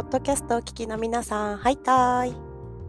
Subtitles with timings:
[0.00, 2.32] ポッドキャストをお聞きの皆さん、ハイタイ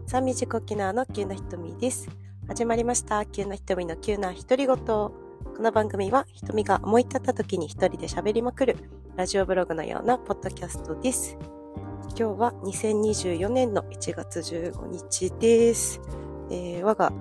[0.06, 2.08] サンミュージック沖縄の急な瞳です。
[2.48, 3.26] 始まりました。
[3.26, 4.76] 急な瞳の急な独り言。
[4.78, 5.12] こ
[5.60, 8.78] の番組は瞳が思い立った時に一人で喋りまくる
[9.14, 11.36] ラジオブログのようなポッドキャストです。
[12.18, 16.00] 今日は2024年の1月15日です。
[16.50, 17.12] えー、我が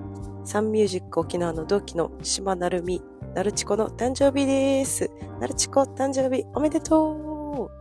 [0.45, 3.01] サンミュージック沖縄の同期の島なるみ、
[3.35, 5.12] なるちこの誕生日です。
[5.41, 7.80] なるちこ誕生日おめでとう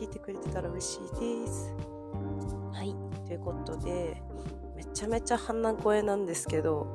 [0.00, 1.74] 聞いてくれてたら嬉しいです。
[2.72, 2.96] はい。
[3.26, 4.22] ということで、
[4.74, 6.86] めちゃめちゃ鼻声なんですけど、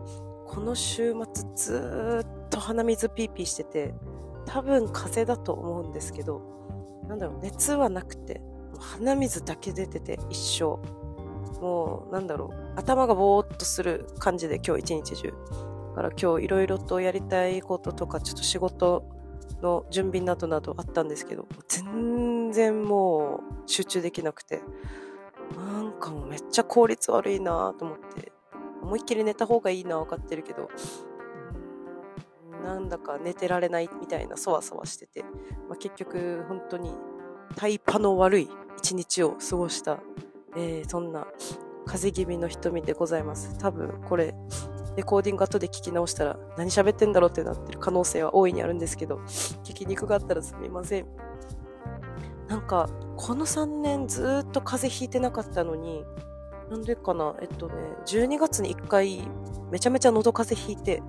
[0.48, 3.94] この週末ずっと鼻水ピーピーしてて、
[4.48, 6.42] 多分風邪だと思うんですけど、
[7.08, 8.42] なんだろう、熱はなくて、
[8.80, 10.80] 鼻水だけ出てて一生。
[11.62, 15.32] もう、なんだろう、頭がぼーっとする感じで今日一日中。
[15.90, 19.15] だから今日いろいろとやりたいこととか、ちょっと仕事
[19.66, 24.62] の準備などなどあったんですけど、全然もう集中できなくて、
[25.58, 28.32] なんかもうめっちゃ効率悪いなと思って、
[28.84, 30.70] 思いっきり寝た方がいいのは分かってるけど、
[32.64, 35.24] なんだか寝てられないみたいなそわそわしてて、
[35.68, 36.94] まあ、結局本当に
[37.56, 40.00] タイパの悪い一日を過ごした、
[40.56, 41.28] えー、そんな
[41.86, 43.58] 風邪気味の瞳でございます。
[43.58, 44.36] 多分これ、
[44.96, 49.18] レコーディング後で聞き直したら何喋ってんだろうってなってる可能性は大いにあるんですけど、
[49.64, 51.06] 聞きにくかったらすみません。
[52.48, 56.06] なんか、この3年ずっと風邪ひいてなかったのに、
[56.70, 57.74] なんでかな、えっとね、
[58.06, 59.28] 12月に1回
[59.72, 61.02] めちゃめちゃ喉風邪ひいて、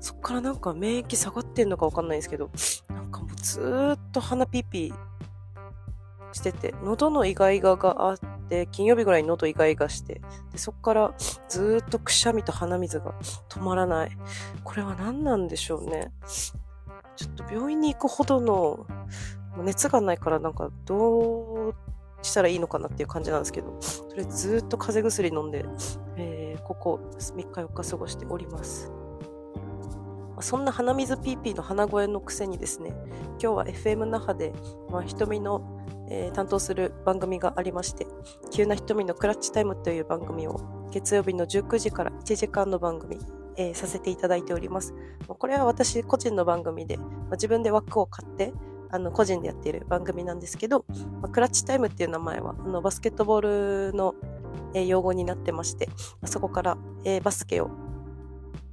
[0.00, 2.50] そっからなんか免疫下がってんのかわかんないんですけど、
[2.88, 10.20] なんかもうずーっと鼻ピーピーしてて、喉のイガイガがあって、金曜日ぐらいに喉イガイガして、
[10.52, 11.14] でそっから
[11.48, 13.14] ずっとくしゃみと鼻水が
[13.48, 14.10] 止まらない。
[14.64, 16.12] これは何なんでしょうね。
[17.16, 18.86] ちょっと病院に行くほどの
[19.62, 21.74] 熱がないからなんかどう
[22.22, 23.70] したらいいのかなっていう感じなんですけど、
[24.08, 25.64] とりあえずずっと風邪薬飲んで、
[26.16, 28.92] えー、ここ3日4日過ごしております。
[30.40, 32.92] そんな鼻水ピーピーの鼻声のくせにですね、
[33.40, 34.52] 今日は FM 那覇で、
[34.90, 35.62] まあ、瞳の
[36.12, 38.06] えー、担当する番組がありまして、
[38.50, 40.60] 急な瞳のクラッチタイムという番組を
[40.92, 43.18] 月曜日の19時から1時間の番組、
[43.56, 44.94] えー、させていただいております。
[45.26, 48.52] これは私個人の番組で、まあ、自分で枠を買って、
[48.90, 50.84] あの個人でやっている番組なんですけど、
[51.22, 54.14] まあ、クラッチタイムっていう名前はあのバスケットボールの、
[54.74, 55.88] えー、用語になってまして、
[56.26, 57.70] そこから、えー、バスケを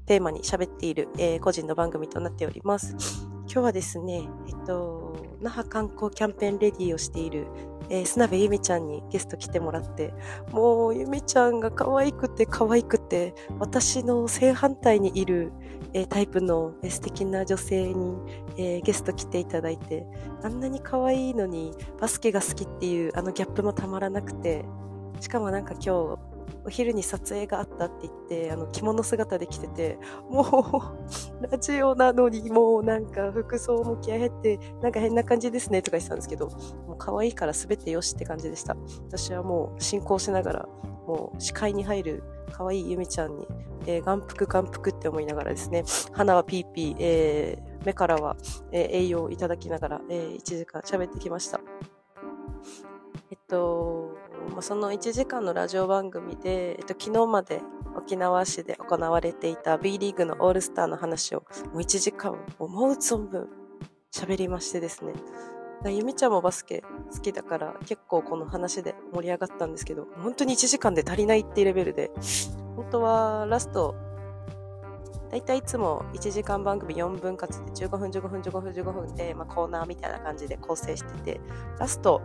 [0.05, 3.28] テーマに喋っている、えー、個人の番組となっております。
[3.51, 7.47] 今日はですね、えっと、那覇観光キャンペーンレディーをしている、
[7.89, 10.13] えー、砂部ゆみちゃんにゲスト来てもらって、
[10.51, 15.51] もうゆみちゃんが可愛くて可愛くて、私の正反対にいる、
[15.93, 18.17] えー、タイプの、えー、素敵な女性に、
[18.55, 20.05] えー、ゲスト来ていただいて、
[20.43, 24.63] あんなに可愛いのにバスケが好きっていうあのギャップもたまらなくて、
[25.21, 26.19] しかもなんか今日、
[26.65, 29.99] お昼に撮影があったって言って、あの、着物姿で来てて、
[30.29, 30.43] も
[31.41, 36.47] う、 ラジオなのに、もうなんか服装も気合入って、なんか変な感じですねとか言ってたんですけど、
[36.87, 38.75] もう可愛いから全てよしって感じでした。
[39.07, 40.69] 私はもう進行しながら、
[41.07, 43.47] もう視界に入る可愛いゆみちゃんに、
[43.85, 48.35] えー、眼福眼福って思いながらですね、鼻はピーピー、えー、目からは、
[48.71, 51.61] えー、栄養をいただきながら、えー、1時間喋ってきました。
[53.31, 54.15] えっと、
[54.51, 57.61] まあ、その1時間のラジオ番組で、えっと、昨日まで
[57.95, 61.43] 沖縄市で行われていた B リーグのオールスターの話を
[61.73, 63.47] もう1時間思う存分
[64.11, 65.13] 喋りましてですね。
[65.85, 66.83] ゆみちゃんもバスケ
[67.13, 72.11] 好きだから結構この話で盛り上がったんですけど、本当に1時間で足りないっていうレベルで、
[72.75, 73.95] 本当はラスト、
[75.31, 81.41] だいたいいつも1時間番組4分割で15分15分15分15分で、まあ、コーナーみたいな感じで構成してて、
[81.79, 82.21] ラスト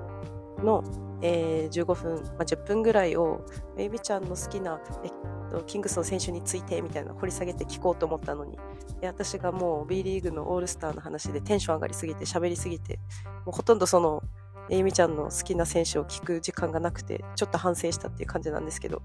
[0.62, 0.84] の
[1.26, 3.44] えー、15分、まあ、10分ぐらいを、
[3.78, 5.10] エビちゃんの好きな、えっ
[5.50, 8.58] と、キングスの選手についてみたいな掘り下げて聞こうと思ったのに、
[9.02, 12.98] 私がもう B リーグのオールスターの話でテンション上がりすぎて喋りすぎて、
[13.46, 14.22] もうほとんどその、
[14.70, 19.02] えみちゃんの好きな選手を聞く時間がなくて、ちょっと反省したっていう感じなんですけど、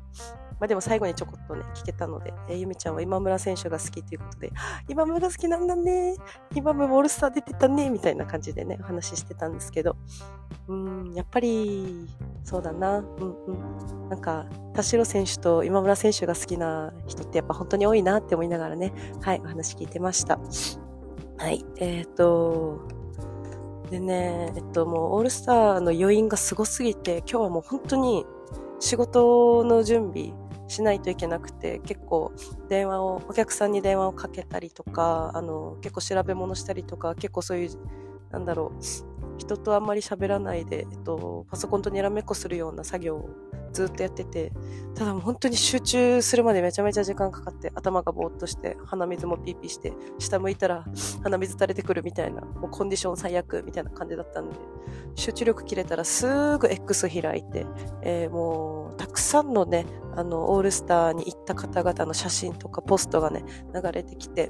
[0.60, 4.52] まあでも最後にちょこっとね、聞けたので、えー、ゆみちゃんは今村選手が好きということで、
[4.90, 6.16] 今村好きなんだね、
[6.54, 9.96] 今村オールスター出てたね、みたいな感じでね、お話ししてたんですけど、
[10.70, 10.74] う
[11.10, 12.08] ん、やっぱり、
[12.44, 13.52] そうだな、うんう
[14.06, 14.10] ん。
[14.10, 14.46] なんか、
[14.76, 20.40] 田代選手と今村選手が好きな人ってやっぱ本当に多いなって思いながらね、はい、お話聞いてました。
[21.38, 22.88] はい、えっ、ー、と、
[23.90, 28.26] でね、えっと、もうオールスターの余韻がすごすぎて、今日はもう本当に
[28.80, 30.34] 仕事の準備、
[30.68, 32.32] しないといけなくて、結構
[32.70, 37.70] 電話を、お客さんに電話をかけたりとか、あの、結構調べ物したりとか、結構そういう、
[38.30, 38.84] なんだろう、
[39.40, 43.30] 人とあんまり喋らないで、えっと、パソコンとにらめっこするような作業を
[43.72, 44.52] ずっとやってて、
[44.96, 50.86] ただもう本当に集中するまでめちゃめちゃ時間かかって、頭がぼーっとして、鼻水もピーピーして、下向いたら
[51.24, 54.56] 鼻水垂れてくるみたいな、もうコンディション最悪みたいな感じだったんで、
[55.16, 57.66] 集中力切れたらすぐ X 開いて、
[58.02, 59.86] えー、もう、たくさんのね、
[60.16, 63.44] あの、オールスターに行った方々の写真とかポストがね、
[63.74, 64.50] 流れてきて、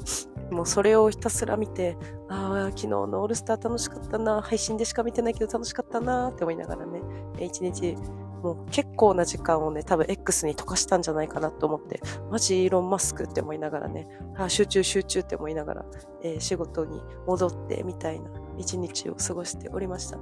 [0.51, 1.97] もうそれをひたすら見て、
[2.27, 7.01] ああ、昨日のオールスター楽しかったな、配信でしか見てないけど楽しかったなって思いながらね、
[7.39, 7.95] 一日
[8.41, 12.01] もう結構な時間をね、多分 X に溶かしたんじゃないかなと思って、
[12.31, 14.07] マジイーロンマスクって思いながらね、
[14.37, 15.85] あ集中集中って思いながら、
[16.23, 20.17] えー、仕事に戻ってみたいな一日を過ごしておりました。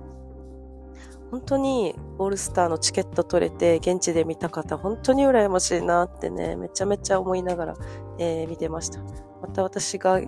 [1.29, 7.75] 本当にオールスターのチケット取れて現地で見た方、本当に羨ましいなってね、めちゃめちゃ思いながら、
[8.17, 9.26] えー、見てました。
[9.41, 10.19] また私が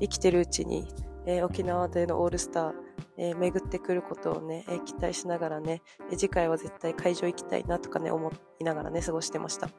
[0.00, 0.86] 生きてるうちに、
[1.26, 2.72] えー、沖縄でのオールスター、
[3.18, 9.66] えー、巡ってくることをね、えー、期待しながらね、え次回は絶対会場行きたいなとかね、思いながらね、過ごしてました。
[9.66, 9.70] っ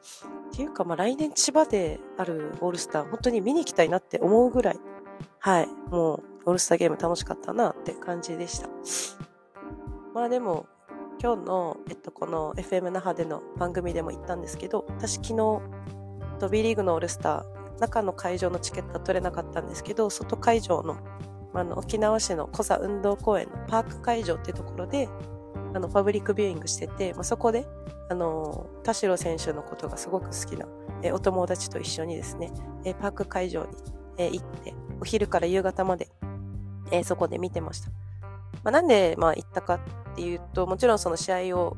[0.52, 4.78] ていうか、まあ、来年千葉であるオールスター、本当に見に行きたいなって思うぐらい、
[5.38, 8.68] はい、もう、オールスターゲーム楽しかったなって感じでした。
[10.14, 10.66] まあでも、
[11.20, 15.60] 今日の、えっと、この FM 那覇での番組でも言ったんですけど、私昨日、
[16.38, 20.96] ドビーリーグのオールスター、中の会場のチケットは取れなかったんですけど、外会場の
[21.54, 25.08] あの沖縄市の小座運動公園のパーク会場っていうところで
[25.74, 27.66] あのパブリックビューイングしてて、まあ、そこで
[28.10, 30.66] あの田代選手のことがすごく好きな
[31.02, 32.52] えお友達と一緒にですね
[32.84, 33.68] えパーク会場に
[34.18, 36.08] え行ってお昼から夕方まで
[36.90, 37.90] えそこで見てました、
[38.62, 39.74] まあ、なんで、まあ、行ったか
[40.12, 41.76] っていうともちろんその試合を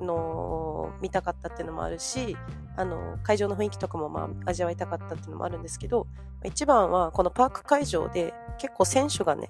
[0.00, 2.36] の見たかったっていうのもあるし
[2.76, 6.06] あの会場の雰囲気とかもまあ味わいたかったっていうのもあるんですけど
[6.44, 9.48] 一番はこのパーク会場で結構選手がね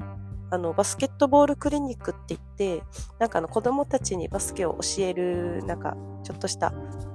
[0.50, 2.82] あのバスケットボールクリニックって言って
[3.18, 6.72] なんかあの子供たちにバスケを教えるなんかちょっとした、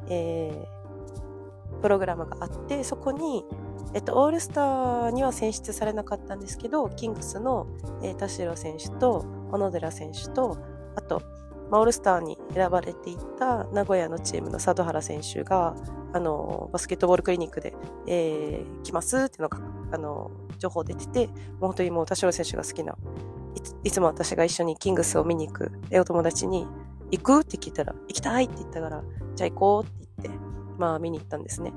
[0.09, 3.45] えー、プログラムがあってそこに
[3.93, 7.67] えっと、オールスターには選出されなかったんですけど、キングスの、
[8.01, 10.57] えー、田代選手と小野寺選手と、
[10.95, 11.21] あと、
[11.71, 15.73] まあ、オールスターに選ばれていた名古屋のチームの佐渡原選手が、
[16.13, 17.73] あの、バスケットボールクリニックで、
[18.07, 19.59] えー、来ますっていうのが、
[19.93, 21.35] あの、情報出てて、もう
[21.67, 22.97] 本当にもう田代選手が好きな、
[23.55, 26.67] いついつも私が一緒にキングスを見に行く、お友達に、
[27.09, 29.03] 行くって聞いたら、行きたいって言ったから、
[29.35, 30.39] じゃあ行こうって言って、
[30.77, 31.71] まあ見に行ったんですね。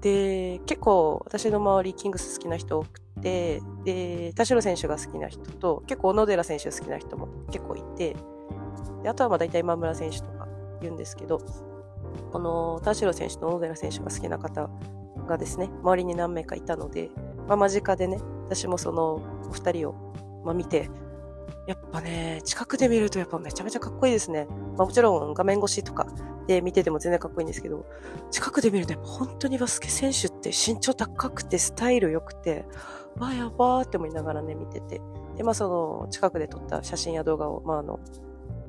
[0.00, 8.16] で、結構私の周りキングス好きな人多くて、で、田代選手が好きな人と、結構小野寺選手好きな人も結構いて、
[9.02, 10.48] であとはまあ大体今村選手とか
[10.80, 11.40] 言うんですけど、
[12.32, 14.68] この田代選手と小野寺選手が好きな方
[15.26, 17.10] がですね、周りに何名かいたので、
[17.48, 19.94] まあ、間近でね、私もそのお二人を、
[20.44, 20.88] まあ、見て、
[21.66, 24.46] やっぱね、近くで見るとやっぱめちゃめちゃかっこいいですね。
[24.76, 26.06] まあ、もちろん画面越しとか
[26.46, 27.84] で見てても全然かっこいいんですけど、
[28.30, 32.66] 近くで見るとやっぱ本当にバスケ選手って身長高くてスタイル良くて、
[33.18, 35.00] わあやばーって思いながらね、見てて。
[35.36, 37.98] で、まあその近くで撮った写真や動画を、まああの、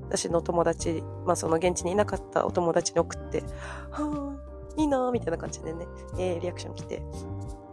[0.10, 3.44] 私の友達、まあその現地にいなかったお友達に送って、
[3.92, 4.38] は
[4.78, 5.86] あ、いいなーみたいな感じでね、
[6.18, 7.02] えー、リアクション来て、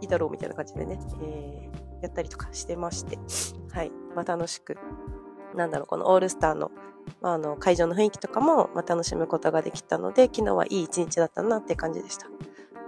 [0.01, 3.17] いいだろうみたいな感じでね、えー、やったりとかしてまして、
[3.71, 4.77] はい、まあ楽しく、
[5.55, 6.71] なんだろう、このオールスターの、
[7.21, 12.27] まあ、あの、会場の雰囲気とかも、まあ、楽しむことができたので、昨日はいい一日だったなって感じでした。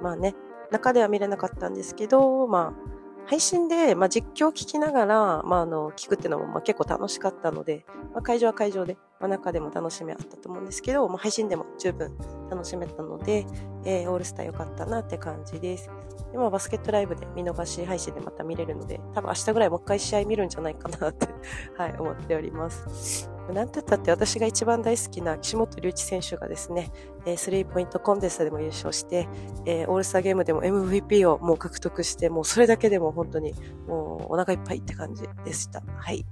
[0.01, 0.35] まあね、
[0.71, 2.96] 中では見れなかったんですけど、まあ、
[3.27, 12.17] 配信で、まあ、実況を聞きながら、まあ、あの、聞くっていうのも、まあ、結構楽しかったので、まあ、会場は会場で、まあ、中でも楽しみあったと思うんですけど、まあ、配信でも十分
[12.49, 13.45] 楽しめたので、
[13.83, 15.89] えー、オールスター良かったなって感じです。
[16.31, 21.27] で、まあ、バスケットライブで見逃し配信でまた見れるので、多分明日ぐらいもう一回試合見るんじゃないかなって
[21.77, 23.36] はい、思っております。
[23.53, 26.91] なんて言ったって私が一番大好きな岸本隆一選手がですね、
[27.25, 29.27] え、スリーポイントコンテストでも優勝して、
[29.65, 33.53] えー、オールスターゲームでも MVP をもう獲得して、もうそれだけでも本当に
[33.87, 35.81] もうお腹いっぱいって感じでした。
[35.97, 36.25] はい。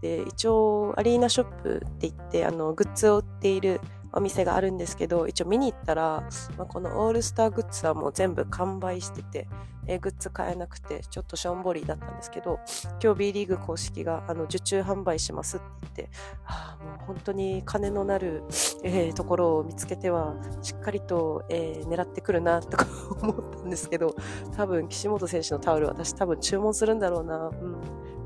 [0.00, 3.80] で、一応アリーナショップって言って、あの、グッズを売っている
[4.16, 9.48] お店があるんですけど、一応見に行ったら、まあ、このオールスターグッズはもう全部完売してて、
[9.86, 12.58] え、グッズ買えなくて、ちょっとしょんぼりだったんですけど、
[13.02, 16.08] 今日 B リーグ公式があの受注販売しますって言って、
[16.44, 18.44] はあ、もう本当に金のなる、
[18.82, 22.86] えー、ところを見つけては、しっかりと、えー、狙ってくるなとか
[23.20, 24.14] 思ったんですけど、
[24.56, 27.48] 多分岸本選手のタオル私多分注文するんだろうな。
[27.48, 27.76] うん。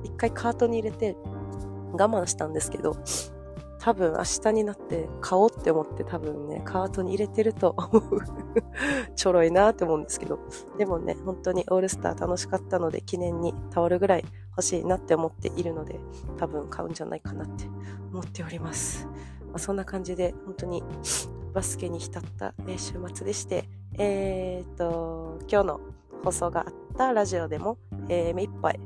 [0.05, 1.17] 一回カートに入れて
[1.93, 2.97] 我慢したんですけど、
[3.79, 8.21] 多分明日になって買おうって思って多分ね、カートに入れてると思う。
[9.15, 10.39] ちょろいなって思うんですけど。
[10.77, 16.01] でもね、本当にオールスター楽しかったので記念にタオルぐらい欲しいなって思っているので、
[16.37, 17.65] 多分買うんじゃないかなって
[18.13, 19.07] 思っております。
[19.07, 20.83] まあ、そんな感じで、本当に
[21.55, 25.81] バスケに浸った、え週末でして、えー、っと、今日の
[26.25, 28.81] 放送があったラジオでも、えー、目いっぱい、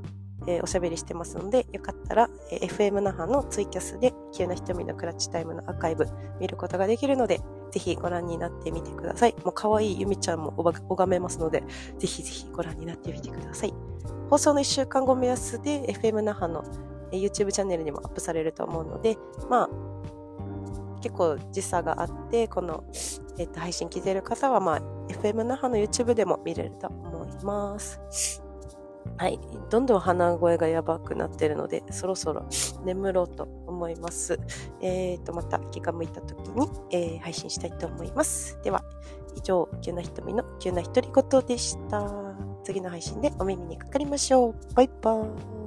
[0.47, 6.07] えー、おしゃべりしてますので、よかったら、えー、FM 那覇のツイキャスで、急な瞳のクラッチタイムのアーカイブ
[6.41, 7.41] 見ることができるので、
[7.73, 9.35] ぜひご覧になってみてください。
[9.45, 11.63] もう可愛いゆみちゃんも拝めますので、
[11.99, 13.75] ぜひぜひご覧になってみてください。
[14.31, 16.65] 放送の1週間後目安で FM 那覇の
[17.13, 19.17] YouTube チャンネルにもアップされると思うので、
[19.49, 19.71] まあ、
[21.03, 22.85] 結構時差があって、この、
[23.39, 28.42] えっと、配信聞いてる方は、まあ、FM 那覇の YouTube でも見れると思います。
[29.19, 29.39] はい。
[29.71, 32.47] どんどん鼻声がやばくなってるので、そろそろ
[32.85, 34.39] 眠ろうと思います。
[34.81, 38.59] えっ、ー、と、また気が向いた時に、えー、配信したいと思います。
[38.63, 38.83] では、
[39.37, 42.11] 以上、急な瞳の急な独り言でした。
[42.65, 44.75] 次の配信でお耳にかかりましょう。
[44.75, 45.62] バイバーイ。